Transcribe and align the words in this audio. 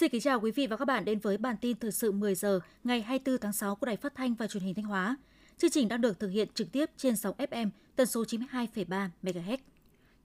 Xin 0.00 0.10
kính 0.10 0.20
chào 0.20 0.40
quý 0.40 0.50
vị 0.50 0.66
và 0.66 0.76
các 0.76 0.84
bạn 0.84 1.04
đến 1.04 1.18
với 1.18 1.38
bản 1.38 1.56
tin 1.60 1.76
thời 1.76 1.92
sự 1.92 2.12
10 2.12 2.34
giờ 2.34 2.60
ngày 2.84 3.02
24 3.02 3.40
tháng 3.40 3.52
6 3.52 3.76
của 3.76 3.86
Đài 3.86 3.96
Phát 3.96 4.14
thanh 4.14 4.34
và 4.34 4.46
Truyền 4.46 4.62
hình 4.62 4.74
Thanh 4.74 4.84
Hóa. 4.84 5.16
Chương 5.58 5.70
trình 5.70 5.88
đang 5.88 6.00
được 6.00 6.18
thực 6.18 6.28
hiện 6.28 6.48
trực 6.54 6.72
tiếp 6.72 6.90
trên 6.96 7.16
sóng 7.16 7.34
FM 7.38 7.70
tần 7.96 8.06
số 8.06 8.24
92,3 8.24 9.08
MHz. 9.22 9.56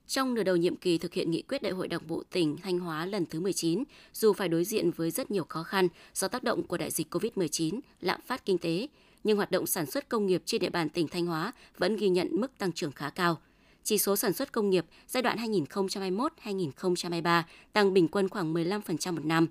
Trong 0.06 0.34
nửa 0.34 0.42
đầu 0.42 0.56
nhiệm 0.56 0.76
kỳ 0.76 0.98
thực 0.98 1.14
hiện 1.14 1.30
nghị 1.30 1.42
quyết 1.42 1.62
Đại 1.62 1.72
hội 1.72 1.88
Đảng 1.88 2.06
bộ 2.06 2.22
tỉnh 2.30 2.56
Thanh 2.62 2.78
Hóa 2.78 3.06
lần 3.06 3.26
thứ 3.26 3.40
19, 3.40 3.84
dù 4.12 4.32
phải 4.32 4.48
đối 4.48 4.64
diện 4.64 4.90
với 4.90 5.10
rất 5.10 5.30
nhiều 5.30 5.44
khó 5.48 5.62
khăn 5.62 5.88
do 6.14 6.28
tác 6.28 6.42
động 6.42 6.62
của 6.62 6.76
đại 6.76 6.90
dịch 6.90 7.14
COVID-19, 7.14 7.80
lạm 8.00 8.20
phát 8.26 8.44
kinh 8.44 8.58
tế, 8.58 8.88
nhưng 9.24 9.36
hoạt 9.36 9.50
động 9.50 9.66
sản 9.66 9.86
xuất 9.86 10.08
công 10.08 10.26
nghiệp 10.26 10.42
trên 10.44 10.60
địa 10.60 10.70
bàn 10.70 10.88
tỉnh 10.88 11.08
Thanh 11.08 11.26
Hóa 11.26 11.52
vẫn 11.78 11.96
ghi 11.96 12.08
nhận 12.08 12.28
mức 12.32 12.58
tăng 12.58 12.72
trưởng 12.72 12.92
khá 12.92 13.10
cao. 13.10 13.38
Chỉ 13.86 13.98
số 13.98 14.16
sản 14.16 14.32
xuất 14.32 14.52
công 14.52 14.70
nghiệp 14.70 14.84
giai 15.08 15.22
đoạn 15.22 15.38
2021-2023 15.38 17.42
tăng 17.72 17.94
bình 17.94 18.08
quân 18.08 18.28
khoảng 18.28 18.54
15% 18.54 19.12
một 19.12 19.24
năm, 19.24 19.46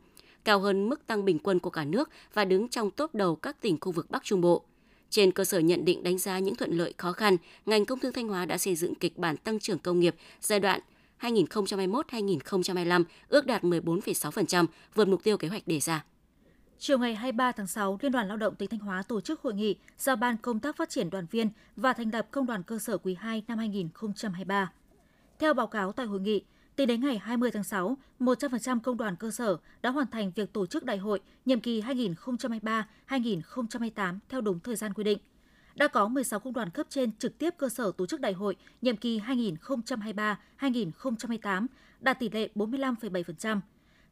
cao 0.45 0.59
hơn 0.59 0.89
mức 0.89 1.07
tăng 1.07 1.25
bình 1.25 1.39
quân 1.39 1.59
của 1.59 1.69
cả 1.69 1.85
nước 1.85 2.09
và 2.33 2.45
đứng 2.45 2.67
trong 2.67 2.91
top 2.91 3.15
đầu 3.15 3.35
các 3.35 3.61
tỉnh 3.61 3.79
khu 3.81 3.91
vực 3.91 4.11
Bắc 4.11 4.23
Trung 4.23 4.41
Bộ. 4.41 4.63
Trên 5.09 5.31
cơ 5.31 5.43
sở 5.43 5.59
nhận 5.59 5.85
định 5.85 6.03
đánh 6.03 6.17
giá 6.17 6.39
những 6.39 6.55
thuận 6.55 6.71
lợi 6.71 6.93
khó 6.97 7.11
khăn, 7.11 7.37
ngành 7.65 7.85
công 7.85 7.99
thương 7.99 8.13
Thanh 8.13 8.27
Hóa 8.27 8.45
đã 8.45 8.57
xây 8.57 8.75
dựng 8.75 8.95
kịch 8.95 9.17
bản 9.17 9.37
tăng 9.37 9.59
trưởng 9.59 9.79
công 9.79 9.99
nghiệp 9.99 10.15
giai 10.41 10.59
đoạn 10.59 10.79
2021-2025 11.19 13.03
ước 13.29 13.45
đạt 13.45 13.63
14,6%, 13.63 14.65
vượt 14.95 15.07
mục 15.07 15.23
tiêu 15.23 15.37
kế 15.37 15.47
hoạch 15.47 15.67
đề 15.67 15.79
ra. 15.79 16.05
Chiều 16.79 16.97
ngày 16.97 17.15
23 17.15 17.51
tháng 17.51 17.67
6, 17.67 17.97
Liên 18.01 18.11
đoàn 18.11 18.27
Lao 18.27 18.37
động 18.37 18.55
tỉnh 18.55 18.69
Thanh 18.69 18.79
Hóa 18.79 19.03
tổ 19.03 19.21
chức 19.21 19.41
hội 19.41 19.53
nghị 19.53 19.75
giao 19.97 20.15
ban 20.15 20.37
công 20.37 20.59
tác 20.59 20.77
phát 20.77 20.89
triển 20.89 21.09
đoàn 21.09 21.25
viên 21.31 21.49
và 21.75 21.93
thành 21.93 22.09
lập 22.13 22.27
công 22.31 22.45
đoàn 22.45 22.63
cơ 22.63 22.79
sở 22.79 22.97
quý 22.97 23.15
2 23.19 23.43
năm 23.47 23.57
2023. 23.57 24.71
Theo 25.39 25.53
báo 25.53 25.67
cáo 25.67 25.91
tại 25.91 26.05
hội 26.05 26.19
nghị, 26.19 26.43
tính 26.75 26.87
đến 26.87 27.01
ngày 27.01 27.17
20 27.17 27.51
tháng 27.51 27.63
6, 27.63 27.97
100% 28.19 28.79
công 28.79 28.97
đoàn 28.97 29.15
cơ 29.15 29.31
sở 29.31 29.57
đã 29.81 29.89
hoàn 29.89 30.07
thành 30.07 30.31
việc 30.35 30.53
tổ 30.53 30.65
chức 30.65 30.83
đại 30.83 30.97
hội 30.97 31.19
nhiệm 31.45 31.59
kỳ 31.59 31.81
2023-2028 31.81 34.19
theo 34.29 34.41
đúng 34.41 34.59
thời 34.59 34.75
gian 34.75 34.93
quy 34.93 35.03
định. 35.03 35.17
Đã 35.75 35.87
có 35.87 36.07
16 36.07 36.39
công 36.39 36.53
đoàn 36.53 36.69
cấp 36.69 36.87
trên 36.89 37.11
trực 37.11 37.37
tiếp 37.37 37.53
cơ 37.57 37.69
sở 37.69 37.91
tổ 37.97 38.05
chức 38.05 38.21
đại 38.21 38.33
hội 38.33 38.55
nhiệm 38.81 38.97
kỳ 38.97 39.19
2023-2028, 40.59 41.67
đạt 41.99 42.19
tỷ 42.19 42.29
lệ 42.29 42.49
45,7%. 42.55 43.59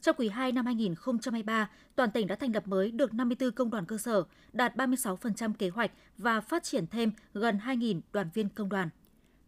Trong 0.01 0.15
quý 0.19 0.29
2 0.29 0.51
năm 0.51 0.65
2023, 0.65 1.69
toàn 1.95 2.11
tỉnh 2.11 2.27
đã 2.27 2.35
thành 2.35 2.53
lập 2.53 2.67
mới 2.67 2.91
được 2.91 3.13
54 3.13 3.51
công 3.51 3.69
đoàn 3.69 3.85
cơ 3.85 3.97
sở, 3.97 4.23
đạt 4.53 4.75
36% 4.75 5.53
kế 5.53 5.69
hoạch 5.69 5.91
và 6.17 6.41
phát 6.41 6.63
triển 6.63 6.87
thêm 6.87 7.11
gần 7.33 7.59
2.000 7.65 8.01
đoàn 8.13 8.29
viên 8.33 8.49
công 8.49 8.69
đoàn. 8.69 8.89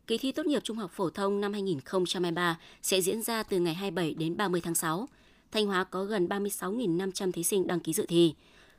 Kỳ 0.08 0.18
thi 0.18 0.32
tốt 0.32 0.46
nghiệp 0.46 0.64
trung 0.64 0.78
học 0.78 0.92
phổ 0.92 1.10
thông 1.10 1.42
năm 1.42 1.54
2023 1.54 2.60
sẽ 2.82 3.02
diễn 3.02 3.22
ra 3.22 3.44
từ 3.44 3.60
ngày 3.60 3.74
27 3.74 4.14
đến 4.14 4.38
30 4.38 4.62
tháng 4.62 4.76
6. 4.76 5.10
Thanh 5.52 5.66
Hóa 5.66 5.84
có 5.84 6.04
gần 6.04 6.28
36.500 6.28 7.32
thí 7.32 7.44
sinh 7.44 7.68
đăng 7.68 7.80
ký 7.80 7.94
dự 7.94 8.06
thi. 8.06 8.34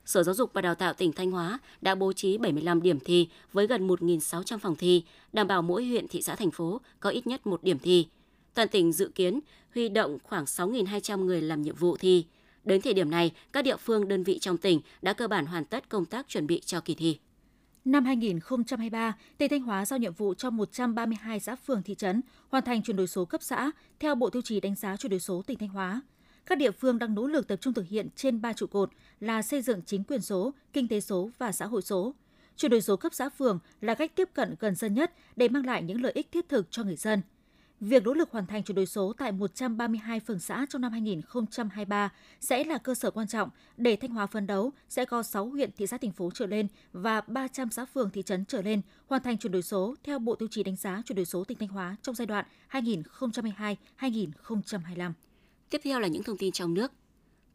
Sở 0.05 0.23
Giáo 0.23 0.35
dục 0.35 0.51
và 0.53 0.61
Đào 0.61 0.75
tạo 0.75 0.95
tỉnh 0.95 1.13
Thanh 1.13 1.31
Hóa 1.31 1.59
đã 1.81 1.95
bố 1.95 2.13
trí 2.13 2.39
75 2.39 2.83
điểm 2.83 3.01
thi 3.01 3.29
với 3.53 3.67
gần 3.67 3.89
1.600 3.89 4.59
phòng 4.59 4.77
thi, 4.77 5.05
đảm 5.33 5.47
bảo 5.47 5.63
mỗi 5.63 5.85
huyện, 5.85 6.09
thị 6.09 6.23
xã, 6.23 6.35
thành 6.35 6.51
phố 6.51 6.81
có 7.01 7.11
ít 7.11 7.27
nhất 7.27 7.47
một 7.47 7.63
điểm 7.63 7.79
thi. 7.79 8.07
Toàn 8.55 8.69
tỉnh 8.69 8.93
dự 8.93 9.11
kiến 9.15 9.41
huy 9.75 9.89
động 9.89 10.19
khoảng 10.23 10.45
6.200 10.45 11.25
người 11.25 11.43
làm 11.43 11.63
nhiệm 11.63 11.75
vụ 11.75 11.97
thi. 11.97 12.25
Đến 12.65 12.81
thời 12.81 12.95
điểm 12.95 13.11
này, 13.11 13.33
các 13.53 13.63
địa 13.63 13.77
phương 13.77 14.09
đơn 14.09 14.25
vị 14.25 14.39
trong 14.39 14.57
tỉnh 14.57 14.81
đã 15.03 15.13
cơ 15.13 15.29
bản 15.29 15.47
hoàn 15.47 15.65
tất 15.65 15.89
công 15.89 16.05
tác 16.05 16.29
chuẩn 16.29 16.47
bị 16.47 16.61
cho 16.67 16.81
kỳ 16.81 16.95
thi. 16.95 17.19
Năm 17.87 18.05
2023, 18.05 19.17
tỉnh 19.39 19.51
Thanh 19.51 19.62
Hóa 19.62 19.87
giao 19.87 19.98
nhiệm 19.98 20.12
vụ 20.12 20.34
cho 20.34 20.51
132 20.51 21.41
xã 21.41 21.56
phường 21.56 21.83
thị 21.83 21.95
trấn 21.95 22.20
hoàn 22.48 22.65
thành 22.65 22.83
chuyển 22.83 22.97
đổi 22.97 23.06
số 23.06 23.25
cấp 23.25 23.42
xã 23.42 23.70
theo 24.01 24.14
Bộ 24.14 24.30
Tiêu 24.30 24.42
chí 24.42 24.61
đánh 24.61 24.74
giá 24.74 24.97
chuyển 24.97 25.11
đổi 25.11 25.20
số 25.20 25.42
tỉnh 25.47 25.58
Thanh 25.58 25.69
Hóa. 25.69 26.01
Các 26.47 26.58
địa 26.58 26.70
phương 26.70 26.98
đang 26.98 27.14
nỗ 27.14 27.27
lực 27.27 27.48
tập 27.48 27.57
trung 27.57 27.74
thực 27.74 27.89
hiện 27.89 28.08
trên 28.17 28.41
3 28.41 28.52
trụ 28.52 28.67
cột 28.67 28.91
là 29.20 29.42
xây 29.42 29.63
dựng 29.63 29.83
chính 29.86 30.05
quyền 30.05 30.20
số, 30.20 30.55
kinh 30.73 30.89
tế 30.89 31.01
số 31.01 31.30
và 31.39 31.52
xã 31.52 31.67
hội 31.67 31.83
số. 31.83 32.14
Chuyển 32.57 32.70
đổi 32.70 32.80
số 32.80 32.97
cấp 32.97 33.14
xã 33.14 33.29
phường 33.29 33.58
là 33.80 33.95
cách 33.95 34.13
tiếp 34.14 34.29
cận 34.35 34.55
gần 34.61 34.74
dân 34.74 34.95
nhất 34.95 35.13
để 35.36 35.48
mang 35.48 35.67
lại 35.67 35.83
những 35.83 36.03
lợi 36.03 36.13
ích 36.13 36.33
thiết 36.33 36.48
thực 36.48 36.67
cho 36.70 36.83
người 36.83 36.97
dân– 36.97 37.23
Việc 37.81 38.03
nỗ 38.05 38.14
lực 38.14 38.31
hoàn 38.31 38.47
thành 38.47 38.63
chuyển 38.63 38.77
đổi 38.77 38.87
số 38.87 39.13
tại 39.19 39.33
132 39.33 40.20
phường 40.20 40.39
xã 40.39 40.67
trong 40.69 40.83
năm 40.83 40.92
2023 40.92 42.13
sẽ 42.41 42.64
là 42.64 42.79
cơ 42.79 42.95
sở 42.95 43.11
quan 43.11 43.29
trọng 43.29 43.51
để 43.77 43.97
Thanh 43.97 44.11
Hóa 44.11 44.27
phấn 44.27 44.47
đấu 44.47 44.73
sẽ 44.89 45.05
có 45.05 45.23
6 45.23 45.47
huyện 45.47 45.70
thị 45.77 45.86
xã 45.86 45.98
thành 45.98 46.13
phố 46.13 46.31
trở 46.35 46.47
lên 46.47 46.69
và 46.92 47.20
300 47.20 47.70
xã 47.70 47.85
phường 47.85 48.11
thị 48.11 48.23
trấn 48.23 48.45
trở 48.45 48.63
lên 48.63 48.81
hoàn 49.07 49.23
thành 49.23 49.39
chuyển 49.39 49.53
đổi 49.53 49.63
số 49.63 49.95
theo 50.05 50.19
Bộ 50.19 50.35
Tiêu 50.35 50.48
chí 50.51 50.63
đánh 50.63 50.77
giá 50.77 51.03
chuyển 51.07 51.17
đổi 51.17 51.25
số 51.25 51.45
tỉnh 51.45 51.59
Thanh 51.59 51.69
Hóa 51.69 51.97
trong 52.03 52.15
giai 52.15 52.27
đoạn 52.27 52.45
2022-2025. 54.01 55.13
Tiếp 55.70 55.81
theo 55.85 56.01
là 56.01 56.09
những 56.09 56.23
thông 56.23 56.39
tin 56.39 56.53
trong 56.53 56.75
nước. 56.75 56.92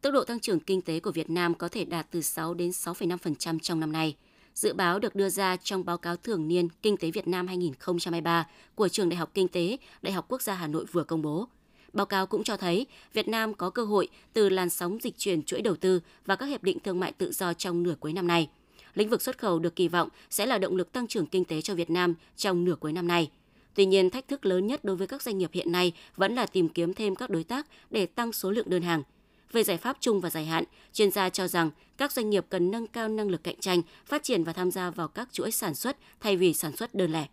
Tốc 0.00 0.14
độ 0.14 0.24
tăng 0.24 0.40
trưởng 0.40 0.60
kinh 0.60 0.82
tế 0.82 1.00
của 1.00 1.12
Việt 1.12 1.30
Nam 1.30 1.54
có 1.54 1.68
thể 1.68 1.84
đạt 1.84 2.06
từ 2.10 2.20
6 2.20 2.54
đến 2.54 2.70
6,5% 2.70 3.58
trong 3.58 3.80
năm 3.80 3.92
nay– 3.92 4.16
Dự 4.54 4.72
báo 4.72 4.98
được 4.98 5.14
đưa 5.14 5.28
ra 5.28 5.56
trong 5.56 5.84
báo 5.84 5.98
cáo 5.98 6.16
thường 6.16 6.48
niên 6.48 6.68
Kinh 6.82 6.96
tế 6.96 7.10
Việt 7.10 7.28
Nam 7.28 7.46
2023 7.46 8.46
của 8.74 8.88
Trường 8.88 9.08
Đại 9.08 9.16
học 9.16 9.30
Kinh 9.34 9.48
tế, 9.48 9.76
Đại 10.02 10.12
học 10.12 10.26
Quốc 10.28 10.42
gia 10.42 10.54
Hà 10.54 10.66
Nội 10.66 10.84
vừa 10.92 11.04
công 11.04 11.22
bố. 11.22 11.48
Báo 11.92 12.06
cáo 12.06 12.26
cũng 12.26 12.44
cho 12.44 12.56
thấy 12.56 12.86
Việt 13.12 13.28
Nam 13.28 13.54
có 13.54 13.70
cơ 13.70 13.84
hội 13.84 14.08
từ 14.32 14.48
làn 14.48 14.70
sóng 14.70 14.98
dịch 15.02 15.18
chuyển 15.18 15.42
chuỗi 15.42 15.62
đầu 15.62 15.76
tư 15.76 16.00
và 16.26 16.36
các 16.36 16.46
hiệp 16.46 16.62
định 16.62 16.78
thương 16.80 17.00
mại 17.00 17.12
tự 17.12 17.32
do 17.32 17.54
trong 17.54 17.82
nửa 17.82 17.94
cuối 18.00 18.12
năm 18.12 18.26
nay. 18.26 18.48
Lĩnh 18.94 19.08
vực 19.10 19.22
xuất 19.22 19.38
khẩu 19.38 19.58
được 19.58 19.76
kỳ 19.76 19.88
vọng 19.88 20.08
sẽ 20.30 20.46
là 20.46 20.58
động 20.58 20.76
lực 20.76 20.92
tăng 20.92 21.06
trưởng 21.06 21.26
kinh 21.26 21.44
tế 21.44 21.60
cho 21.60 21.74
Việt 21.74 21.90
Nam 21.90 22.14
trong 22.36 22.64
nửa 22.64 22.74
cuối 22.80 22.92
năm 22.92 23.08
nay. 23.08 23.30
Tuy 23.74 23.86
nhiên, 23.86 24.10
thách 24.10 24.28
thức 24.28 24.46
lớn 24.46 24.66
nhất 24.66 24.84
đối 24.84 24.96
với 24.96 25.06
các 25.06 25.22
doanh 25.22 25.38
nghiệp 25.38 25.50
hiện 25.52 25.72
nay 25.72 25.92
vẫn 26.16 26.34
là 26.34 26.46
tìm 26.46 26.68
kiếm 26.68 26.94
thêm 26.94 27.14
các 27.14 27.30
đối 27.30 27.44
tác 27.44 27.66
để 27.90 28.06
tăng 28.06 28.32
số 28.32 28.50
lượng 28.50 28.70
đơn 28.70 28.82
hàng– 28.82 29.02
về 29.52 29.64
giải 29.64 29.76
pháp 29.76 29.96
chung 30.00 30.20
và 30.20 30.30
dài 30.30 30.44
hạn, 30.44 30.64
chuyên 30.92 31.10
gia 31.10 31.28
cho 31.28 31.48
rằng 31.48 31.70
các 31.96 32.12
doanh 32.12 32.30
nghiệp 32.30 32.46
cần 32.48 32.70
nâng 32.70 32.86
cao 32.86 33.08
năng 33.08 33.28
lực 33.28 33.44
cạnh 33.44 33.60
tranh, 33.60 33.82
phát 34.06 34.22
triển 34.22 34.44
và 34.44 34.52
tham 34.52 34.70
gia 34.70 34.90
vào 34.90 35.08
các 35.08 35.32
chuỗi 35.32 35.50
sản 35.50 35.74
xuất 35.74 35.96
thay 36.20 36.36
vì 36.36 36.54
sản 36.54 36.76
xuất 36.76 36.94
đơn 36.94 37.12
lẻ. 37.12 37.26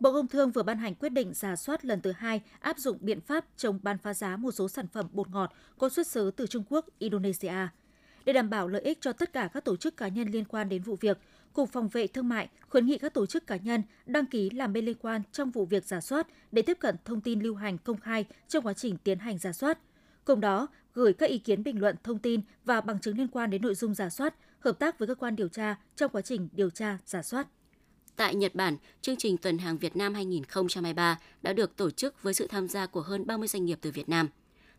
Bộ 0.00 0.12
Công 0.12 0.28
Thương 0.28 0.50
vừa 0.50 0.62
ban 0.62 0.78
hành 0.78 0.94
quyết 0.94 1.08
định 1.08 1.34
giả 1.34 1.56
soát 1.56 1.84
lần 1.84 2.00
thứ 2.00 2.12
hai 2.12 2.40
áp 2.60 2.78
dụng 2.78 2.98
biện 3.00 3.20
pháp 3.20 3.44
chống 3.56 3.78
bán 3.82 3.98
phá 3.98 4.14
giá 4.14 4.36
một 4.36 4.50
số 4.50 4.68
sản 4.68 4.86
phẩm 4.92 5.06
bột 5.12 5.30
ngọt 5.30 5.52
có 5.78 5.88
xuất 5.88 6.06
xứ 6.06 6.30
từ 6.30 6.46
Trung 6.46 6.64
Quốc, 6.68 6.86
Indonesia. 6.98 7.54
Để 8.24 8.32
đảm 8.32 8.50
bảo 8.50 8.68
lợi 8.68 8.82
ích 8.82 8.98
cho 9.00 9.12
tất 9.12 9.32
cả 9.32 9.48
các 9.54 9.64
tổ 9.64 9.76
chức 9.76 9.96
cá 9.96 10.08
nhân 10.08 10.28
liên 10.28 10.44
quan 10.44 10.68
đến 10.68 10.82
vụ 10.82 10.96
việc, 11.00 11.18
Cục 11.52 11.72
Phòng 11.72 11.88
vệ 11.88 12.06
Thương 12.06 12.28
mại 12.28 12.48
khuyến 12.68 12.86
nghị 12.86 12.98
các 12.98 13.14
tổ 13.14 13.26
chức 13.26 13.46
cá 13.46 13.56
nhân 13.56 13.82
đăng 14.06 14.26
ký 14.26 14.50
làm 14.50 14.72
bên 14.72 14.84
liên 14.84 14.96
quan 15.00 15.22
trong 15.32 15.50
vụ 15.50 15.64
việc 15.64 15.84
giả 15.84 16.00
soát 16.00 16.26
để 16.52 16.62
tiếp 16.62 16.76
cận 16.80 16.96
thông 17.04 17.20
tin 17.20 17.40
lưu 17.40 17.54
hành 17.54 17.78
công 17.78 18.00
khai 18.00 18.24
trong 18.48 18.66
quá 18.66 18.72
trình 18.72 18.96
tiến 19.04 19.18
hành 19.18 19.38
giả 19.38 19.52
soát. 19.52 19.78
Cùng 20.24 20.40
đó, 20.40 20.68
gửi 20.94 21.12
các 21.12 21.30
ý 21.30 21.38
kiến 21.38 21.62
bình 21.62 21.80
luận, 21.80 21.96
thông 22.04 22.18
tin 22.18 22.40
và 22.64 22.80
bằng 22.80 23.00
chứng 23.00 23.18
liên 23.18 23.28
quan 23.28 23.50
đến 23.50 23.62
nội 23.62 23.74
dung 23.74 23.94
giả 23.94 24.10
soát, 24.10 24.34
hợp 24.60 24.78
tác 24.78 24.98
với 24.98 25.08
cơ 25.08 25.14
quan 25.14 25.36
điều 25.36 25.48
tra 25.48 25.76
trong 25.96 26.10
quá 26.12 26.22
trình 26.22 26.48
điều 26.52 26.70
tra, 26.70 26.98
giả 27.06 27.22
soát. 27.22 27.46
Tại 28.16 28.34
Nhật 28.34 28.54
Bản, 28.54 28.76
chương 29.00 29.16
trình 29.16 29.36
Tuần 29.36 29.58
hàng 29.58 29.78
Việt 29.78 29.96
Nam 29.96 30.14
2023 30.14 31.18
đã 31.42 31.52
được 31.52 31.76
tổ 31.76 31.90
chức 31.90 32.22
với 32.22 32.34
sự 32.34 32.46
tham 32.46 32.68
gia 32.68 32.86
của 32.86 33.00
hơn 33.00 33.26
30 33.26 33.48
doanh 33.48 33.64
nghiệp 33.64 33.78
từ 33.80 33.90
Việt 33.90 34.08
Nam. 34.08 34.28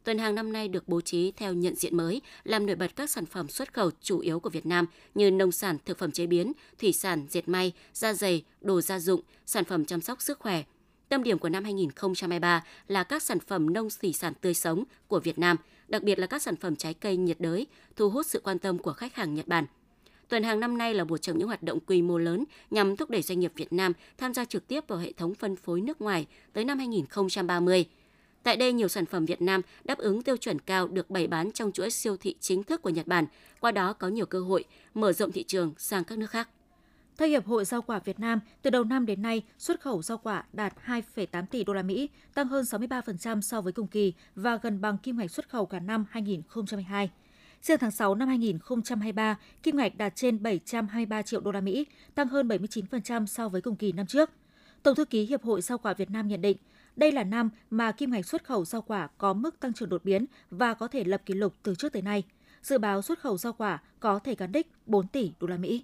Tuần 0.03 0.17
hàng 0.17 0.35
năm 0.35 0.53
nay 0.53 0.67
được 0.67 0.87
bố 0.87 1.01
trí 1.01 1.31
theo 1.31 1.53
nhận 1.53 1.75
diện 1.75 1.97
mới, 1.97 2.21
làm 2.43 2.65
nổi 2.65 2.75
bật 2.75 2.95
các 2.95 3.09
sản 3.09 3.25
phẩm 3.25 3.47
xuất 3.47 3.73
khẩu 3.73 3.91
chủ 4.01 4.19
yếu 4.19 4.39
của 4.39 4.49
Việt 4.49 4.65
Nam 4.65 4.85
như 5.15 5.31
nông 5.31 5.51
sản, 5.51 5.77
thực 5.85 5.97
phẩm 5.97 6.11
chế 6.11 6.25
biến, 6.25 6.53
thủy 6.79 6.93
sản, 6.93 7.25
dệt 7.29 7.49
may, 7.49 7.73
da 7.93 8.13
dày, 8.13 8.43
đồ 8.61 8.81
gia 8.81 8.99
dụng, 8.99 9.21
sản 9.45 9.63
phẩm 9.63 9.85
chăm 9.85 10.01
sóc 10.01 10.21
sức 10.21 10.39
khỏe. 10.39 10.63
Tâm 11.09 11.23
điểm 11.23 11.39
của 11.39 11.49
năm 11.49 11.63
2023 11.63 12.63
là 12.87 13.03
các 13.03 13.23
sản 13.23 13.39
phẩm 13.39 13.73
nông 13.73 13.87
thủy 14.01 14.13
sản 14.13 14.33
tươi 14.41 14.53
sống 14.53 14.83
của 15.07 15.19
Việt 15.19 15.39
Nam– 15.39 15.57
đặc 15.87 16.03
biệt 16.03 16.19
là 16.19 16.27
các 16.27 16.41
sản 16.41 16.55
phẩm 16.55 16.75
trái 16.75 16.93
cây 16.93 17.17
nhiệt 17.17 17.39
đới, 17.39 17.67
thu 17.95 18.09
hút 18.09 18.25
sự 18.25 18.41
quan 18.43 18.59
tâm 18.59 18.77
của 18.77 18.93
khách 18.93 19.15
hàng 19.15 19.33
Nhật 19.33 19.47
Bản. 19.47 19.65
Tuần 20.29 20.43
hàng 20.43 20.59
năm 20.59 20.77
nay 20.77 20.93
là 20.93 21.03
một 21.03 21.17
trong 21.17 21.37
những 21.37 21.47
hoạt 21.47 21.63
động 21.63 21.79
quy 21.79 22.01
mô 22.01 22.17
lớn 22.17 22.43
nhằm 22.71 22.95
thúc 22.95 23.09
đẩy 23.09 23.21
doanh 23.21 23.39
nghiệp 23.39 23.51
Việt 23.55 23.73
Nam 23.73 23.93
tham 24.17 24.33
gia 24.33 24.45
trực 24.45 24.67
tiếp 24.67 24.87
vào 24.87 24.99
hệ 24.99 25.11
thống 25.11 25.35
phân 25.35 25.55
phối 25.55 25.81
nước 25.81 26.01
ngoài 26.01 26.27
tới 26.53 26.65
năm 26.65 26.77
2030. 26.77 27.85
Tại 28.43 28.57
đây, 28.57 28.73
nhiều 28.73 28.87
sản 28.87 29.05
phẩm 29.05 29.25
Việt 29.25 29.41
Nam 29.41 29.61
đáp 29.83 29.97
ứng 29.97 30.21
tiêu 30.21 30.37
chuẩn 30.37 30.59
cao 30.59 30.87
được 30.87 31.09
bày 31.09 31.27
bán 31.27 31.51
trong 31.51 31.71
chuỗi 31.71 31.89
siêu 31.89 32.17
thị 32.17 32.35
chính 32.39 32.63
thức 32.63 32.81
của 32.81 32.89
Nhật 32.89 33.07
Bản, 33.07 33.25
qua 33.59 33.71
đó 33.71 33.93
có 33.93 34.07
nhiều 34.07 34.25
cơ 34.25 34.39
hội 34.39 34.63
mở 34.93 35.13
rộng 35.13 35.31
thị 35.31 35.43
trường 35.43 35.73
sang 35.77 36.03
các 36.03 36.17
nước 36.17 36.29
khác. 36.29 36.49
Theo 37.17 37.29
Hiệp 37.29 37.45
hội 37.45 37.65
Rau 37.65 37.81
quả 37.81 37.99
Việt 37.99 38.19
Nam, 38.19 38.39
từ 38.61 38.69
đầu 38.69 38.83
năm 38.83 39.05
đến 39.05 39.21
nay, 39.21 39.41
xuất 39.57 39.81
khẩu 39.81 40.01
rau 40.01 40.17
quả 40.17 40.43
đạt 40.53 40.73
2,8 40.85 41.45
tỷ 41.45 41.63
đô 41.63 41.73
la 41.73 41.81
Mỹ, 41.81 42.09
tăng 42.33 42.47
hơn 42.47 42.63
63% 42.63 43.41
so 43.41 43.61
với 43.61 43.73
cùng 43.73 43.87
kỳ 43.87 44.13
và 44.35 44.55
gần 44.55 44.81
bằng 44.81 44.97
kim 44.97 45.17
ngạch 45.17 45.31
xuất 45.31 45.49
khẩu 45.49 45.65
cả 45.65 45.79
năm 45.79 46.05
2022. 46.09 47.11
Riêng 47.61 47.79
tháng 47.79 47.91
6 47.91 48.15
năm 48.15 48.27
2023, 48.27 49.37
kim 49.63 49.77
ngạch 49.77 49.97
đạt 49.97 50.15
trên 50.15 50.43
723 50.43 51.21
triệu 51.21 51.41
đô 51.41 51.51
la 51.51 51.61
Mỹ, 51.61 51.85
tăng 52.15 52.27
hơn 52.27 52.47
79% 52.47 53.25
so 53.25 53.49
với 53.49 53.61
cùng 53.61 53.75
kỳ 53.75 53.91
năm 53.91 54.05
trước. 54.05 54.29
Tổng 54.83 54.95
thư 54.95 55.05
ký 55.05 55.25
Hiệp 55.25 55.43
hội 55.43 55.61
Rau 55.61 55.77
quả 55.77 55.93
Việt 55.93 56.09
Nam 56.09 56.27
nhận 56.27 56.41
định, 56.41 56.57
đây 56.95 57.11
là 57.11 57.23
năm 57.23 57.49
mà 57.69 57.91
kim 57.91 58.11
ngạch 58.11 58.25
xuất 58.25 58.43
khẩu 58.43 58.65
rau 58.65 58.81
quả 58.81 59.07
có 59.17 59.33
mức 59.33 59.59
tăng 59.59 59.73
trưởng 59.73 59.89
đột 59.89 60.05
biến 60.05 60.25
và 60.49 60.73
có 60.73 60.87
thể 60.87 61.03
lập 61.03 61.21
kỷ 61.25 61.33
lục 61.33 61.53
từ 61.63 61.75
trước 61.75 61.93
tới 61.93 62.01
nay. 62.01 62.23
Dự 62.61 62.77
báo 62.77 63.01
xuất 63.01 63.19
khẩu 63.19 63.37
rau 63.37 63.53
quả 63.53 63.81
có 63.99 64.19
thể 64.19 64.35
cán 64.35 64.51
đích 64.51 64.71
4 64.85 65.07
tỷ 65.07 65.31
đô 65.39 65.47
la 65.47 65.57
Mỹ. 65.57 65.83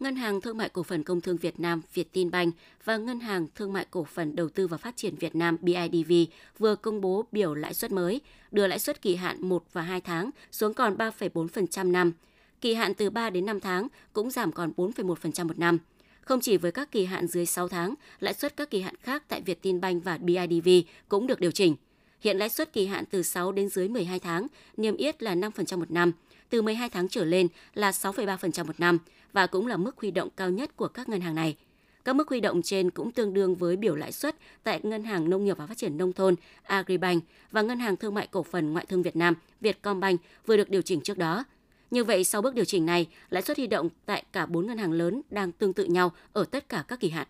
Ngân 0.00 0.16
hàng 0.16 0.40
Thương 0.40 0.56
mại 0.56 0.68
Cổ 0.68 0.82
phần 0.82 1.02
Công 1.02 1.20
thương 1.20 1.36
Việt 1.36 1.60
Nam 1.60 1.82
Vietinbank 1.94 2.54
và 2.84 2.96
Ngân 2.96 3.20
hàng 3.20 3.46
Thương 3.54 3.72
mại 3.72 3.86
Cổ 3.90 4.04
phần 4.04 4.36
Đầu 4.36 4.48
tư 4.48 4.66
và 4.66 4.76
Phát 4.76 4.96
triển 4.96 5.14
Việt 5.16 5.34
Nam 5.34 5.56
BIDV 5.60 6.12
vừa 6.58 6.76
công 6.76 7.00
bố 7.00 7.24
biểu 7.32 7.54
lãi 7.54 7.74
suất 7.74 7.92
mới, 7.92 8.20
đưa 8.50 8.66
lãi 8.66 8.78
suất 8.78 9.02
kỳ 9.02 9.16
hạn 9.16 9.48
1 9.48 9.64
và 9.72 9.82
2 9.82 10.00
tháng 10.00 10.30
xuống 10.52 10.74
còn 10.74 10.96
3,4% 10.96 11.90
năm. 11.90 12.12
Kỳ 12.60 12.74
hạn 12.74 12.94
từ 12.94 13.10
3 13.10 13.30
đến 13.30 13.46
5 13.46 13.60
tháng 13.60 13.88
cũng 14.12 14.30
giảm 14.30 14.52
còn 14.52 14.72
4,1% 14.76 15.46
một 15.46 15.58
năm. 15.58 15.78
Không 16.20 16.40
chỉ 16.40 16.56
với 16.56 16.72
các 16.72 16.92
kỳ 16.92 17.04
hạn 17.04 17.26
dưới 17.26 17.46
6 17.46 17.68
tháng, 17.68 17.94
lãi 18.20 18.34
suất 18.34 18.56
các 18.56 18.70
kỳ 18.70 18.80
hạn 18.80 18.94
khác 19.02 19.22
tại 19.28 19.40
Vietinbank 19.40 20.04
và 20.04 20.18
BIDV 20.18 20.68
cũng 21.08 21.26
được 21.26 21.40
điều 21.40 21.50
chỉnh. 21.50 21.76
Hiện 22.20 22.38
lãi 22.38 22.48
suất 22.48 22.72
kỳ 22.72 22.86
hạn 22.86 23.04
từ 23.10 23.22
6 23.22 23.52
đến 23.52 23.68
dưới 23.68 23.88
12 23.88 24.18
tháng 24.18 24.46
niêm 24.76 24.96
yết 24.96 25.22
là 25.22 25.34
5% 25.34 25.78
một 25.78 25.90
năm, 25.90 26.12
từ 26.50 26.62
12 26.62 26.88
tháng 26.88 27.08
trở 27.08 27.24
lên 27.24 27.48
là 27.74 27.90
6,3% 27.90 28.66
một 28.66 28.80
năm 28.80 28.98
và 29.32 29.46
cũng 29.46 29.66
là 29.66 29.76
mức 29.76 29.98
huy 29.98 30.10
động 30.10 30.28
cao 30.36 30.50
nhất 30.50 30.76
của 30.76 30.88
các 30.88 31.08
ngân 31.08 31.20
hàng 31.20 31.34
này. 31.34 31.56
Các 32.04 32.16
mức 32.16 32.28
huy 32.28 32.40
động 32.40 32.62
trên 32.62 32.90
cũng 32.90 33.12
tương 33.12 33.34
đương 33.34 33.54
với 33.54 33.76
biểu 33.76 33.94
lãi 33.94 34.12
suất 34.12 34.36
tại 34.62 34.80
Ngân 34.82 35.04
hàng 35.04 35.30
Nông 35.30 35.44
nghiệp 35.44 35.58
và 35.58 35.66
Phát 35.66 35.78
triển 35.78 35.96
Nông 35.96 36.12
thôn 36.12 36.34
Agribank 36.62 37.24
và 37.50 37.62
Ngân 37.62 37.78
hàng 37.78 37.96
Thương 37.96 38.14
mại 38.14 38.26
Cổ 38.26 38.42
phần 38.42 38.72
Ngoại 38.72 38.86
thương 38.86 39.02
Việt 39.02 39.16
Nam 39.16 39.34
Vietcombank 39.60 40.20
vừa 40.46 40.56
được 40.56 40.70
điều 40.70 40.82
chỉnh 40.82 41.00
trước 41.00 41.18
đó. 41.18 41.44
Như 41.90 42.04
vậy, 42.04 42.24
sau 42.24 42.42
bước 42.42 42.54
điều 42.54 42.64
chỉnh 42.64 42.86
này, 42.86 43.08
lãi 43.30 43.42
suất 43.42 43.56
huy 43.56 43.66
động 43.66 43.88
tại 44.06 44.24
cả 44.32 44.46
4 44.46 44.66
ngân 44.66 44.78
hàng 44.78 44.92
lớn 44.92 45.22
đang 45.30 45.52
tương 45.52 45.72
tự 45.72 45.84
nhau 45.84 46.12
ở 46.32 46.44
tất 46.44 46.68
cả 46.68 46.84
các 46.88 47.00
kỳ 47.00 47.10
hạn. 47.10 47.26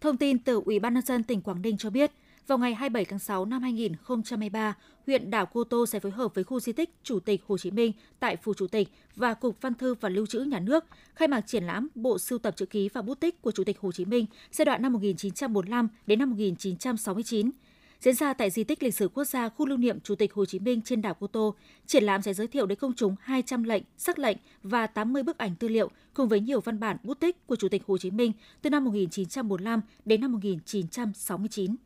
Thông 0.00 0.16
tin 0.16 0.38
từ 0.38 0.62
Ủy 0.64 0.78
ban 0.78 0.94
nhân 0.94 1.02
dân 1.02 1.22
tỉnh 1.22 1.40
Quảng 1.40 1.62
Ninh 1.62 1.78
cho 1.78 1.90
biết, 1.90 2.10
vào 2.46 2.58
ngày 2.58 2.74
27 2.74 3.04
tháng 3.04 3.18
6 3.18 3.44
năm 3.44 3.62
2023, 3.62 4.74
huyện 5.06 5.30
đảo 5.30 5.46
Cô 5.46 5.64
Tô 5.64 5.86
sẽ 5.86 6.00
phối 6.00 6.12
hợp 6.12 6.34
với 6.34 6.44
khu 6.44 6.60
di 6.60 6.72
tích 6.72 6.90
Chủ 7.02 7.20
tịch 7.20 7.42
Hồ 7.46 7.58
Chí 7.58 7.70
Minh 7.70 7.92
tại 8.20 8.36
Phủ 8.36 8.54
Chủ 8.54 8.66
tịch 8.66 8.88
và 9.16 9.34
Cục 9.34 9.60
Văn 9.60 9.74
thư 9.74 9.94
và 9.94 10.08
Lưu 10.08 10.26
trữ 10.26 10.40
Nhà 10.40 10.60
nước 10.60 10.84
khai 11.14 11.28
mạc 11.28 11.40
triển 11.40 11.64
lãm 11.64 11.88
bộ 11.94 12.18
sưu 12.18 12.38
tập 12.38 12.56
chữ 12.56 12.66
ký 12.66 12.88
và 12.88 13.02
bút 13.02 13.20
tích 13.20 13.42
của 13.42 13.50
Chủ 13.50 13.64
tịch 13.64 13.80
Hồ 13.80 13.92
Chí 13.92 14.04
Minh 14.04 14.26
giai 14.52 14.64
đoạn 14.64 14.82
năm 14.82 14.92
1945 14.92 15.88
đến 16.06 16.18
năm 16.18 16.30
1969 16.30 17.50
diễn 18.00 18.14
ra 18.14 18.32
tại 18.32 18.50
di 18.50 18.64
tích 18.64 18.82
lịch 18.82 18.94
sử 18.94 19.08
quốc 19.08 19.24
gia 19.24 19.48
khu 19.48 19.66
lưu 19.66 19.78
niệm 19.78 20.00
Chủ 20.00 20.14
tịch 20.14 20.34
Hồ 20.34 20.44
Chí 20.44 20.58
Minh 20.58 20.80
trên 20.84 21.02
đảo 21.02 21.14
Cô 21.20 21.26
Tô. 21.26 21.54
Triển 21.86 22.04
lãm 22.04 22.22
sẽ 22.22 22.34
giới 22.34 22.46
thiệu 22.46 22.66
đến 22.66 22.78
công 22.78 22.94
chúng 22.94 23.14
200 23.20 23.62
lệnh, 23.62 23.82
sắc 23.96 24.18
lệnh 24.18 24.36
và 24.62 24.86
80 24.86 25.22
bức 25.22 25.38
ảnh 25.38 25.54
tư 25.56 25.68
liệu 25.68 25.90
cùng 26.14 26.28
với 26.28 26.40
nhiều 26.40 26.60
văn 26.60 26.80
bản 26.80 26.96
bút 27.02 27.20
tích 27.20 27.46
của 27.46 27.56
Chủ 27.56 27.68
tịch 27.68 27.82
Hồ 27.86 27.98
Chí 27.98 28.10
Minh 28.10 28.32
từ 28.62 28.70
năm 28.70 28.84
1945 28.84 29.80
đến 30.04 30.20
năm 30.20 30.32
1969. 30.32 31.76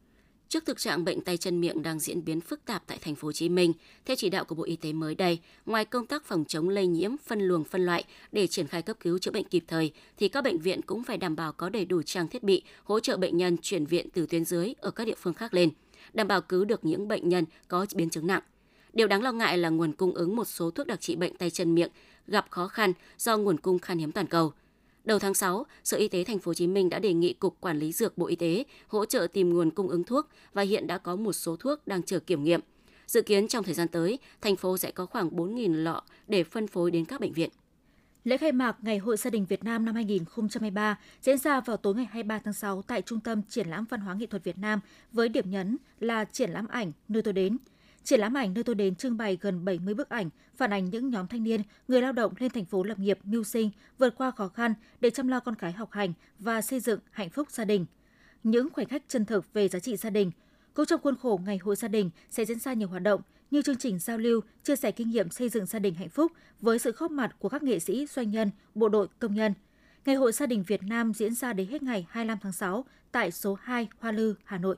Trước 0.51 0.67
thực 0.67 0.79
trạng 0.79 1.05
bệnh 1.05 1.21
tay 1.21 1.37
chân 1.37 1.61
miệng 1.61 1.83
đang 1.83 1.99
diễn 1.99 2.25
biến 2.25 2.41
phức 2.41 2.65
tạp 2.65 2.83
tại 2.87 2.99
thành 3.01 3.15
phố 3.15 3.29
Hồ 3.29 3.33
Chí 3.33 3.49
Minh, 3.49 3.73
theo 4.05 4.17
chỉ 4.17 4.29
đạo 4.31 4.45
của 4.45 4.55
Bộ 4.55 4.65
Y 4.65 4.77
tế 4.77 4.93
mới 4.93 5.15
đây, 5.15 5.39
ngoài 5.67 5.85
công 5.85 6.07
tác 6.07 6.25
phòng 6.25 6.45
chống 6.49 6.69
lây 6.69 6.87
nhiễm, 6.87 7.17
phân 7.17 7.41
luồng 7.41 7.65
phân 7.65 7.87
loại 7.87 8.05
để 8.33 8.47
triển 8.47 8.67
khai 8.67 8.83
cấp 8.83 8.97
cứu 9.01 9.19
chữa 9.19 9.31
bệnh 9.31 9.45
kịp 9.45 9.65
thời 9.69 9.93
thì 10.17 10.29
các 10.29 10.45
bệnh 10.45 10.59
viện 10.59 10.83
cũng 10.83 11.05
phải 11.05 11.17
đảm 11.17 11.37
bảo 11.37 11.53
có 11.53 11.69
đầy 11.69 11.85
đủ 11.85 12.03
trang 12.03 12.29
thiết 12.29 12.43
bị 12.43 12.63
hỗ 12.85 13.01
trợ 13.01 13.17
bệnh 13.17 13.37
nhân 13.37 13.57
chuyển 13.63 13.87
viện 13.87 14.09
từ 14.15 14.27
tuyến 14.27 14.45
dưới 14.45 14.75
ở 14.81 14.91
các 14.91 15.05
địa 15.05 15.15
phương 15.19 15.35
khác 15.35 15.55
lên, 15.55 15.71
đảm 16.13 16.29
bảo 16.29 16.41
cứu 16.41 16.65
được 16.65 16.85
những 16.85 17.09
bệnh 17.09 17.29
nhân 17.29 17.45
có 17.69 17.87
biến 17.95 18.11
chứng 18.11 18.27
nặng. 18.27 18.43
Điều 18.93 19.07
đáng 19.07 19.23
lo 19.23 19.33
ngại 19.33 19.59
là 19.59 19.69
nguồn 19.69 19.93
cung 19.93 20.15
ứng 20.15 20.37
một 20.37 20.45
số 20.45 20.71
thuốc 20.71 20.87
đặc 20.87 21.01
trị 21.01 21.17
bệnh 21.17 21.37
tay 21.37 21.51
chân 21.51 21.75
miệng 21.75 21.91
gặp 22.27 22.47
khó 22.51 22.69
khăn 22.69 22.93
do 23.19 23.37
nguồn 23.37 23.61
cung 23.61 23.79
khan 23.79 23.99
hiếm 23.99 24.13
toàn 24.13 24.27
cầu. 24.27 24.53
Đầu 25.11 25.19
tháng 25.19 25.35
6, 25.35 25.67
Sở 25.85 25.97
Y 25.97 26.09
tế 26.09 26.25
Thành 26.25 26.39
phố 26.39 26.49
Hồ 26.49 26.55
Chí 26.55 26.67
Minh 26.67 26.89
đã 26.89 26.99
đề 26.99 27.13
nghị 27.13 27.33
Cục 27.33 27.61
Quản 27.61 27.79
lý 27.79 27.93
dược 27.93 28.19
Bộ 28.19 28.27
Y 28.27 28.37
tế 28.37 28.65
hỗ 28.89 29.05
trợ 29.05 29.27
tìm 29.33 29.55
nguồn 29.55 29.71
cung 29.71 29.89
ứng 29.89 30.05
thuốc 30.05 30.29
và 30.53 30.63
hiện 30.63 30.87
đã 30.87 30.99
có 30.99 31.17
một 31.17 31.33
số 31.33 31.57
thuốc 31.57 31.87
đang 31.87 32.03
chờ 32.03 32.19
kiểm 32.19 32.45
nghiệm. 32.45 32.61
Dự 33.07 33.23
kiến 33.23 33.49
trong 33.49 33.65
thời 33.65 33.75
gian 33.75 33.89
tới, 33.89 34.19
thành 34.41 34.57
phố 34.57 34.79
sẽ 34.79 34.91
có 34.91 35.07
khoảng 35.07 35.31
4.000 35.31 35.75
lọ 35.75 36.03
để 36.29 36.45
phân 36.45 36.67
phối 36.67 36.91
đến 36.91 37.05
các 37.05 37.21
bệnh 37.21 37.33
viện. 37.33 37.51
Lễ 38.25 38.37
khai 38.37 38.53
mạc 38.53 38.77
Ngày 38.83 38.99
hội 38.99 39.17
gia 39.17 39.31
đình 39.31 39.47
Việt 39.47 39.65
Nam 39.65 39.85
năm 39.85 39.95
2023 39.95 40.99
diễn 41.23 41.39
ra 41.39 41.61
vào 41.61 41.77
tối 41.77 41.95
ngày 41.95 42.05
23 42.05 42.39
tháng 42.39 42.55
6 42.55 42.83
tại 42.83 43.03
Trung 43.03 43.21
tâm 43.21 43.43
Triển 43.49 43.69
lãm 43.69 43.85
Văn 43.85 44.01
hóa 44.01 44.15
Nghệ 44.15 44.27
thuật 44.27 44.45
Việt 44.45 44.59
Nam 44.59 44.81
với 45.13 45.29
điểm 45.29 45.51
nhấn 45.51 45.77
là 46.01 46.25
triển 46.25 46.51
lãm 46.51 46.67
ảnh 46.69 46.93
nơi 47.09 47.23
tôi 47.23 47.33
đến– 47.33 47.57
Triển 48.05 48.21
lãm 48.21 48.35
ảnh 48.35 48.55
nơi 48.55 48.65
tôi 48.65 48.75
đến 48.75 48.95
trưng 48.95 49.17
bày 49.17 49.39
gần 49.41 49.65
70 49.65 49.95
bức 49.95 50.09
ảnh 50.09 50.31
phản 50.57 50.73
ánh 50.73 50.91
những 50.91 51.11
nhóm 51.11 51.27
thanh 51.27 51.43
niên, 51.43 51.63
người 51.89 52.03
lao 52.03 52.13
động 52.13 52.33
lên 52.39 52.51
thành 52.51 52.65
phố 52.65 52.83
lập 52.83 52.99
nghiệp, 52.99 53.19
mưu 53.25 53.45
sinh, 53.45 53.71
vượt 53.99 54.15
qua 54.17 54.31
khó 54.31 54.49
khăn 54.49 54.75
để 55.01 55.11
chăm 55.11 55.29
lo 55.29 55.41
con 55.41 55.55
cái 55.55 55.73
học 55.73 55.93
hành 55.93 56.13
và 56.39 56.63
xây 56.63 56.81
dựng 56.81 57.01
hạnh 57.11 57.31
phúc 57.31 57.51
gia 57.51 57.65
đình. 57.65 57.87
Những 58.43 58.69
khoảnh 58.73 58.87
khắc 58.87 59.03
chân 59.09 59.25
thực 59.25 59.53
về 59.53 59.69
giá 59.69 59.79
trị 59.79 59.97
gia 59.97 60.11
đình. 60.11 60.31
Cũng 60.75 60.87
trong 60.87 61.01
khuôn 61.03 61.17
khổ 61.17 61.41
Ngày 61.45 61.59
hội 61.59 61.77
gia 61.77 61.89
đình 61.89 62.11
sẽ 62.31 62.45
diễn 62.45 62.59
ra 62.59 62.73
nhiều 62.73 62.89
hoạt 62.89 63.03
động 63.03 63.21
như 63.51 63.63
chương 63.63 63.77
trình 63.77 63.99
giao 63.99 64.19
lưu, 64.19 64.41
chia 64.65 64.77
sẻ 64.77 64.91
kinh 64.91 65.11
nghiệm 65.11 65.31
xây 65.31 65.49
dựng 65.49 65.67
gia 65.67 65.79
đình 65.79 65.95
hạnh 65.95 66.09
phúc 66.09 66.33
với 66.61 66.79
sự 66.79 66.93
góp 66.93 67.11
mặt 67.11 67.37
của 67.39 67.49
các 67.49 67.63
nghệ 67.63 67.79
sĩ, 67.79 68.07
doanh 68.07 68.31
nhân, 68.31 68.51
bộ 68.75 68.89
đội, 68.89 69.09
công 69.19 69.35
nhân. 69.35 69.55
Ngày 70.05 70.17
hội 70.17 70.33
gia 70.33 70.47
đình 70.47 70.65
Việt 70.67 70.83
Nam 70.83 71.15
diễn 71.15 71.35
ra 71.35 71.53
đến 71.53 71.69
hết 71.69 71.83
ngày 71.83 72.07
25 72.11 72.39
tháng 72.43 72.53
6 72.53 72.85
tại 73.13 73.31
số 73.31 73.55
2 73.55 73.89
Hoa 73.99 74.13
Lư, 74.13 74.35
Hà 74.45 74.59
Nội. 74.59 74.77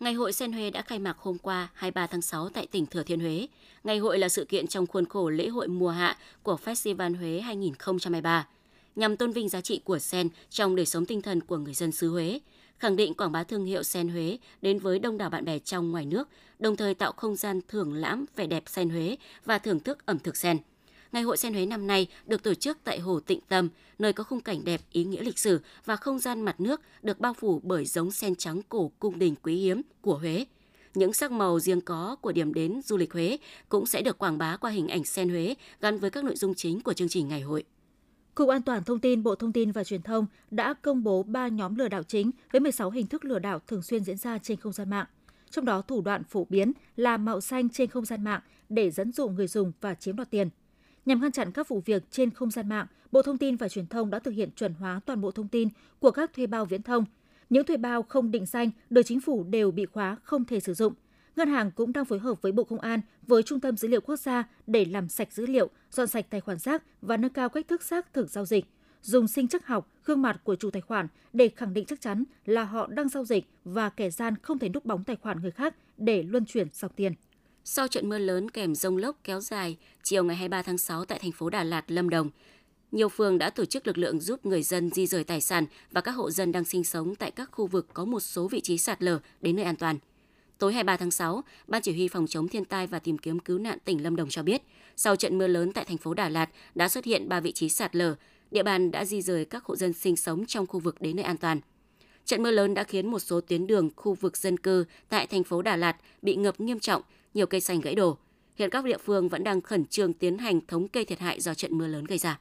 Ngày 0.00 0.12
hội 0.12 0.32
Sen 0.32 0.52
Huế 0.52 0.70
đã 0.70 0.82
khai 0.82 0.98
mạc 0.98 1.18
hôm 1.18 1.38
qua 1.38 1.68
23 1.74 2.06
tháng 2.06 2.22
6 2.22 2.48
tại 2.48 2.66
tỉnh 2.66 2.86
Thừa 2.86 3.02
Thiên 3.02 3.20
Huế. 3.20 3.46
Ngày 3.84 3.98
hội 3.98 4.18
là 4.18 4.28
sự 4.28 4.44
kiện 4.44 4.66
trong 4.66 4.86
khuôn 4.86 5.06
khổ 5.06 5.28
lễ 5.30 5.48
hội 5.48 5.68
mùa 5.68 5.90
hạ 5.90 6.16
của 6.42 6.58
Festival 6.64 7.16
Huế 7.16 7.40
2023, 7.40 8.46
nhằm 8.96 9.16
tôn 9.16 9.32
vinh 9.32 9.48
giá 9.48 9.60
trị 9.60 9.80
của 9.84 9.98
sen 9.98 10.28
trong 10.50 10.76
đời 10.76 10.86
sống 10.86 11.06
tinh 11.06 11.22
thần 11.22 11.40
của 11.40 11.56
người 11.56 11.74
dân 11.74 11.92
xứ 11.92 12.08
Huế, 12.08 12.40
khẳng 12.78 12.96
định 12.96 13.14
quảng 13.14 13.32
bá 13.32 13.44
thương 13.44 13.64
hiệu 13.64 13.82
sen 13.82 14.08
Huế 14.08 14.38
đến 14.62 14.78
với 14.78 14.98
đông 14.98 15.18
đảo 15.18 15.30
bạn 15.30 15.44
bè 15.44 15.58
trong 15.58 15.90
ngoài 15.90 16.06
nước, 16.06 16.28
đồng 16.58 16.76
thời 16.76 16.94
tạo 16.94 17.12
không 17.12 17.36
gian 17.36 17.60
thưởng 17.68 17.94
lãm 17.94 18.24
vẻ 18.36 18.46
đẹp 18.46 18.62
sen 18.66 18.90
Huế 18.90 19.16
và 19.44 19.58
thưởng 19.58 19.80
thức 19.80 20.06
ẩm 20.06 20.18
thực 20.18 20.36
sen. 20.36 20.58
Ngày 21.12 21.22
hội 21.22 21.36
sen 21.36 21.54
Huế 21.54 21.66
năm 21.66 21.86
nay 21.86 22.06
được 22.26 22.42
tổ 22.42 22.54
chức 22.54 22.78
tại 22.84 22.98
Hồ 22.98 23.20
Tịnh 23.20 23.40
Tâm, 23.48 23.68
nơi 23.98 24.12
có 24.12 24.24
khung 24.24 24.40
cảnh 24.40 24.64
đẹp, 24.64 24.80
ý 24.92 25.04
nghĩa 25.04 25.22
lịch 25.22 25.38
sử 25.38 25.60
và 25.84 25.96
không 25.96 26.18
gian 26.18 26.42
mặt 26.42 26.60
nước 26.60 26.80
được 27.02 27.20
bao 27.20 27.34
phủ 27.34 27.60
bởi 27.62 27.84
giống 27.84 28.10
sen 28.10 28.34
trắng 28.34 28.60
cổ 28.68 28.92
cung 28.98 29.18
đình 29.18 29.34
quý 29.42 29.56
hiếm 29.56 29.82
của 30.00 30.18
Huế. 30.18 30.44
Những 30.94 31.12
sắc 31.12 31.32
màu 31.32 31.60
riêng 31.60 31.80
có 31.80 32.16
của 32.20 32.32
điểm 32.32 32.54
đến 32.54 32.80
du 32.84 32.96
lịch 32.96 33.12
Huế 33.12 33.38
cũng 33.68 33.86
sẽ 33.86 34.02
được 34.02 34.18
quảng 34.18 34.38
bá 34.38 34.56
qua 34.56 34.70
hình 34.70 34.88
ảnh 34.88 35.04
sen 35.04 35.28
Huế 35.28 35.54
gắn 35.80 35.98
với 35.98 36.10
các 36.10 36.24
nội 36.24 36.36
dung 36.36 36.54
chính 36.54 36.80
của 36.80 36.92
chương 36.92 37.08
trình 37.08 37.28
ngày 37.28 37.40
hội. 37.40 37.64
Cục 38.34 38.48
An 38.48 38.62
toàn 38.62 38.84
Thông 38.84 39.00
tin 39.00 39.22
Bộ 39.22 39.34
Thông 39.34 39.52
tin 39.52 39.72
và 39.72 39.84
Truyền 39.84 40.02
thông 40.02 40.26
đã 40.50 40.74
công 40.74 41.04
bố 41.04 41.22
3 41.22 41.48
nhóm 41.48 41.74
lừa 41.74 41.88
đảo 41.88 42.02
chính 42.02 42.30
với 42.52 42.60
16 42.60 42.90
hình 42.90 43.06
thức 43.06 43.24
lừa 43.24 43.38
đảo 43.38 43.60
thường 43.66 43.82
xuyên 43.82 44.04
diễn 44.04 44.16
ra 44.16 44.38
trên 44.38 44.56
không 44.60 44.72
gian 44.72 44.90
mạng. 44.90 45.06
Trong 45.50 45.64
đó 45.64 45.82
thủ 45.82 46.00
đoạn 46.00 46.24
phổ 46.24 46.46
biến 46.50 46.72
là 46.96 47.16
mạo 47.16 47.40
xanh 47.40 47.68
trên 47.68 47.90
không 47.90 48.04
gian 48.04 48.24
mạng 48.24 48.40
để 48.68 48.90
dẫn 48.90 49.12
dụ 49.12 49.28
người 49.28 49.46
dùng 49.46 49.72
và 49.80 49.94
chiếm 49.94 50.16
đoạt 50.16 50.30
tiền. 50.30 50.48
Nhằm 51.08 51.20
ngăn 51.20 51.32
chặn 51.32 51.52
các 51.52 51.68
vụ 51.68 51.82
việc 51.84 52.02
trên 52.10 52.30
không 52.30 52.50
gian 52.50 52.68
mạng, 52.68 52.86
Bộ 53.12 53.22
Thông 53.22 53.38
tin 53.38 53.56
và 53.56 53.68
Truyền 53.68 53.86
thông 53.86 54.10
đã 54.10 54.18
thực 54.18 54.30
hiện 54.30 54.50
chuẩn 54.56 54.74
hóa 54.74 55.00
toàn 55.06 55.20
bộ 55.20 55.30
thông 55.30 55.48
tin 55.48 55.68
của 55.98 56.10
các 56.10 56.32
thuê 56.32 56.46
bao 56.46 56.64
viễn 56.64 56.82
thông. 56.82 57.04
Những 57.50 57.64
thuê 57.64 57.76
bao 57.76 58.02
không 58.02 58.30
định 58.30 58.46
danh 58.46 58.70
được 58.90 59.02
chính 59.02 59.20
phủ 59.20 59.44
đều 59.44 59.70
bị 59.70 59.86
khóa 59.86 60.16
không 60.22 60.44
thể 60.44 60.60
sử 60.60 60.74
dụng. 60.74 60.94
Ngân 61.36 61.48
hàng 61.48 61.70
cũng 61.70 61.92
đang 61.92 62.04
phối 62.04 62.18
hợp 62.18 62.42
với 62.42 62.52
Bộ 62.52 62.64
Công 62.64 62.80
an 62.80 63.00
với 63.26 63.42
Trung 63.42 63.60
tâm 63.60 63.76
Dữ 63.76 63.88
liệu 63.88 64.00
Quốc 64.00 64.16
gia 64.16 64.48
để 64.66 64.84
làm 64.84 65.08
sạch 65.08 65.32
dữ 65.32 65.46
liệu, 65.46 65.70
dọn 65.90 66.06
sạch 66.06 66.26
tài 66.30 66.40
khoản 66.40 66.58
rác 66.58 66.82
và 67.02 67.16
nâng 67.16 67.32
cao 67.32 67.48
cách 67.48 67.68
thức 67.68 67.82
xác 67.82 68.12
thực 68.12 68.30
giao 68.30 68.44
dịch. 68.44 68.64
Dùng 69.02 69.28
sinh 69.28 69.48
chắc 69.48 69.66
học, 69.66 69.92
gương 70.04 70.22
mặt 70.22 70.40
của 70.44 70.56
chủ 70.56 70.70
tài 70.70 70.82
khoản 70.82 71.08
để 71.32 71.48
khẳng 71.48 71.74
định 71.74 71.86
chắc 71.86 72.00
chắn 72.00 72.24
là 72.44 72.64
họ 72.64 72.86
đang 72.86 73.08
giao 73.08 73.24
dịch 73.24 73.44
và 73.64 73.88
kẻ 73.88 74.10
gian 74.10 74.34
không 74.42 74.58
thể 74.58 74.68
núp 74.68 74.84
bóng 74.84 75.04
tài 75.04 75.16
khoản 75.16 75.40
người 75.40 75.50
khác 75.50 75.74
để 75.96 76.22
luân 76.22 76.44
chuyển 76.44 76.68
dòng 76.72 76.92
tiền. 76.96 77.12
Sau 77.64 77.88
trận 77.88 78.08
mưa 78.08 78.18
lớn 78.18 78.50
kèm 78.50 78.74
rông 78.74 78.96
lốc 78.96 79.16
kéo 79.24 79.40
dài, 79.40 79.76
chiều 80.02 80.24
ngày 80.24 80.36
23 80.36 80.62
tháng 80.62 80.78
6 80.78 81.04
tại 81.04 81.18
thành 81.18 81.32
phố 81.32 81.50
Đà 81.50 81.64
Lạt, 81.64 81.90
Lâm 81.90 82.10
Đồng, 82.10 82.30
nhiều 82.92 83.08
phường 83.08 83.38
đã 83.38 83.50
tổ 83.50 83.64
chức 83.64 83.86
lực 83.86 83.98
lượng 83.98 84.20
giúp 84.20 84.46
người 84.46 84.62
dân 84.62 84.90
di 84.90 85.06
rời 85.06 85.24
tài 85.24 85.40
sản 85.40 85.66
và 85.92 86.00
các 86.00 86.12
hộ 86.12 86.30
dân 86.30 86.52
đang 86.52 86.64
sinh 86.64 86.84
sống 86.84 87.14
tại 87.14 87.30
các 87.30 87.48
khu 87.52 87.66
vực 87.66 87.86
có 87.94 88.04
một 88.04 88.20
số 88.20 88.48
vị 88.48 88.60
trí 88.60 88.78
sạt 88.78 89.02
lở 89.02 89.18
đến 89.40 89.56
nơi 89.56 89.64
an 89.64 89.76
toàn. 89.76 89.98
Tối 90.58 90.72
23 90.72 90.96
tháng 90.96 91.10
6, 91.10 91.44
Ban 91.66 91.82
Chỉ 91.82 91.92
huy 91.92 92.08
Phòng 92.08 92.26
chống 92.26 92.48
thiên 92.48 92.64
tai 92.64 92.86
và 92.86 92.98
tìm 92.98 93.18
kiếm 93.18 93.38
cứu 93.38 93.58
nạn 93.58 93.78
tỉnh 93.84 94.02
Lâm 94.02 94.16
Đồng 94.16 94.28
cho 94.28 94.42
biết, 94.42 94.62
sau 94.96 95.16
trận 95.16 95.38
mưa 95.38 95.46
lớn 95.46 95.72
tại 95.72 95.84
thành 95.84 95.98
phố 95.98 96.14
Đà 96.14 96.28
Lạt 96.28 96.50
đã 96.74 96.88
xuất 96.88 97.04
hiện 97.04 97.28
3 97.28 97.40
vị 97.40 97.52
trí 97.52 97.68
sạt 97.68 97.96
lở, 97.96 98.14
địa 98.50 98.62
bàn 98.62 98.90
đã 98.90 99.04
di 99.04 99.22
rời 99.22 99.44
các 99.44 99.64
hộ 99.64 99.76
dân 99.76 99.92
sinh 99.92 100.16
sống 100.16 100.46
trong 100.46 100.66
khu 100.66 100.80
vực 100.80 101.00
đến 101.00 101.16
nơi 101.16 101.24
an 101.24 101.36
toàn. 101.36 101.60
Trận 102.28 102.42
mưa 102.42 102.50
lớn 102.50 102.74
đã 102.74 102.84
khiến 102.84 103.06
một 103.06 103.18
số 103.18 103.40
tuyến 103.40 103.66
đường, 103.66 103.90
khu 103.96 104.14
vực 104.14 104.36
dân 104.36 104.56
cư 104.56 104.84
tại 105.08 105.26
thành 105.26 105.44
phố 105.44 105.62
Đà 105.62 105.76
Lạt 105.76 105.96
bị 106.22 106.36
ngập 106.36 106.60
nghiêm 106.60 106.80
trọng, 106.80 107.02
nhiều 107.34 107.46
cây 107.46 107.60
xanh 107.60 107.80
gãy 107.80 107.94
đổ. 107.94 108.16
Hiện 108.56 108.70
các 108.70 108.84
địa 108.84 108.98
phương 108.98 109.28
vẫn 109.28 109.44
đang 109.44 109.60
khẩn 109.60 109.84
trương 109.86 110.12
tiến 110.12 110.38
hành 110.38 110.60
thống 110.66 110.88
kê 110.88 111.04
thiệt 111.04 111.18
hại 111.18 111.40
do 111.40 111.54
trận 111.54 111.78
mưa 111.78 111.86
lớn 111.86 112.04
gây 112.04 112.18
ra. 112.18 112.38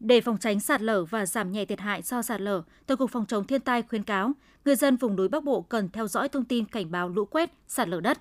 Để 0.00 0.20
phòng 0.20 0.38
tránh 0.40 0.60
sạt 0.60 0.82
lở 0.82 1.04
và 1.04 1.26
giảm 1.26 1.52
nhẹ 1.52 1.64
thiệt 1.64 1.80
hại 1.80 2.02
do 2.02 2.22
sạt 2.22 2.40
lở, 2.40 2.62
Tổng 2.86 2.98
cục 2.98 3.10
Phòng 3.10 3.26
chống 3.26 3.46
thiên 3.46 3.60
tai 3.60 3.82
khuyến 3.82 4.02
cáo 4.02 4.32
người 4.64 4.76
dân 4.76 4.96
vùng 4.96 5.16
núi 5.16 5.28
Bắc 5.28 5.44
Bộ 5.44 5.60
cần 5.60 5.88
theo 5.88 6.08
dõi 6.08 6.28
thông 6.28 6.44
tin 6.44 6.64
cảnh 6.64 6.90
báo 6.90 7.08
lũ 7.08 7.24
quét, 7.24 7.50
sạt 7.68 7.88
lở 7.88 8.00
đất. 8.00 8.20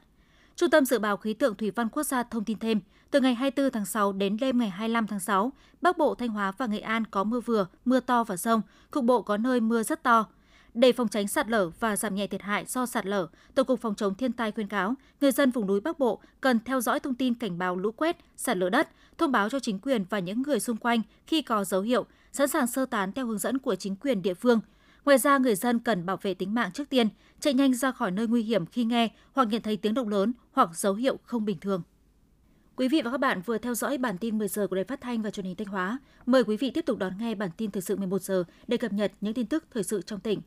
Trung 0.56 0.70
tâm 0.70 0.86
Dự 0.86 1.00
báo 1.00 1.18
Khí 1.18 1.34
tượng 1.34 1.56
Thủy 1.56 1.72
văn 1.72 1.90
Quốc 1.90 2.04
gia 2.04 2.24
thông 2.24 2.44
tin 2.44 2.60
thêm, 2.60 2.80
từ 3.12 3.22
ngày 3.22 3.34
24 3.34 3.72
tháng 3.72 3.86
6 3.86 4.14
đến 4.14 4.38
đêm 4.42 4.60
ngày 4.60 4.70
25 4.70 5.08
tháng 5.08 5.20
6, 5.20 5.52
Bắc 5.82 5.98
Bộ, 5.98 6.16
Thanh 6.16 6.30
Hóa 6.30 6.52
và 6.52 6.66
Nghệ 6.66 6.80
An 6.80 7.06
có 7.06 7.24
mưa 7.24 7.40
vừa, 7.40 7.68
mưa 7.86 8.00
to 8.00 8.24
và 8.24 8.38
rông, 8.38 8.62
cục 8.92 9.06
bộ 9.06 9.22
có 9.22 9.38
nơi 9.38 9.60
mưa 9.60 9.84
rất 9.84 10.04
to. 10.04 10.26
Để 10.74 10.92
phòng 10.92 11.08
tránh 11.08 11.28
sạt 11.28 11.50
lở 11.50 11.70
và 11.80 11.96
giảm 11.96 12.16
nhẹ 12.16 12.28
thiệt 12.28 12.42
hại 12.42 12.66
do 12.68 12.86
sạt 12.86 13.06
lở, 13.06 13.28
Tổng 13.56 13.68
cục 13.68 13.82
Phòng 13.82 13.96
chống 13.96 14.16
thiên 14.16 14.32
tai 14.32 14.52
khuyên 14.52 14.68
cáo 14.68 14.94
người 15.22 15.32
dân 15.32 15.52
vùng 15.52 15.68
núi 15.68 15.80
Bắc 15.80 16.00
Bộ 16.00 16.22
cần 16.42 16.60
theo 16.66 16.82
dõi 16.82 17.00
thông 17.00 17.16
tin 17.16 17.34
cảnh 17.34 17.58
báo 17.58 17.76
lũ 17.76 17.92
quét, 17.92 18.18
sạt 18.38 18.58
lở 18.58 18.70
đất, 18.70 18.90
thông 19.18 19.32
báo 19.32 19.50
cho 19.50 19.60
chính 19.60 19.80
quyền 19.80 20.06
và 20.10 20.20
những 20.20 20.42
người 20.42 20.60
xung 20.60 20.78
quanh 20.78 21.02
khi 21.28 21.42
có 21.42 21.64
dấu 21.64 21.82
hiệu, 21.82 22.06
sẵn 22.32 22.48
sàng 22.48 22.68
sơ 22.68 22.86
tán 22.86 23.12
theo 23.12 23.26
hướng 23.26 23.38
dẫn 23.38 23.60
của 23.60 23.76
chính 23.76 23.96
quyền 23.96 24.22
địa 24.22 24.34
phương. 24.34 24.60
Ngoài 25.06 25.18
ra, 25.18 25.38
người 25.38 25.56
dân 25.56 25.80
cần 25.80 26.06
bảo 26.06 26.18
vệ 26.22 26.34
tính 26.34 26.54
mạng 26.54 26.72
trước 26.72 26.90
tiên, 26.90 27.08
chạy 27.40 27.54
nhanh 27.54 27.74
ra 27.74 27.92
khỏi 27.92 28.12
nơi 28.12 28.28
nguy 28.28 28.44
hiểm 28.44 28.66
khi 28.66 28.84
nghe 28.84 29.10
hoặc 29.34 29.48
nhận 29.48 29.62
thấy 29.62 29.78
tiếng 29.78 29.94
động 29.94 30.10
lớn 30.10 30.34
hoặc 30.52 30.70
dấu 30.74 30.94
hiệu 30.94 31.18
không 31.24 31.46
bình 31.46 31.60
thường. 31.60 31.82
Quý 32.76 32.88
vị 32.88 33.02
và 33.02 33.12
các 33.12 33.18
bạn 33.18 33.42
vừa 33.42 33.58
theo 33.58 33.76
dõi 33.76 33.98
bản 33.98 34.18
tin 34.18 34.38
10 34.38 34.48
giờ 34.48 34.68
của 34.68 34.76
Đài 34.76 34.86
Phát 34.86 35.02
thanh 35.02 35.22
và 35.22 35.30
Truyền 35.30 35.46
hình 35.46 35.56
Thanh 35.56 35.68
Hóa. 35.68 36.00
Mời 36.26 36.44
quý 36.44 36.58
vị 36.58 36.72
tiếp 36.72 36.86
tục 36.86 36.98
đón 36.98 37.14
nghe 37.20 37.36
bản 37.36 37.50
tin 37.58 37.72
thời 37.72 37.82
sự 37.82 37.96
11 37.96 38.22
giờ 38.22 38.44
để 38.68 38.78
cập 38.78 38.94
nhật 38.94 39.12
những 39.22 39.34
tin 39.34 39.46
tức 39.46 39.64
thời 39.72 39.84
sự 39.84 40.02
trong 40.02 40.20
tỉnh. 40.20 40.42